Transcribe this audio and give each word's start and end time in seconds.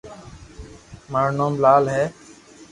مارو 1.11 1.31
نوم 1.37 1.53
لال 1.63 1.83
ھي 1.95 2.03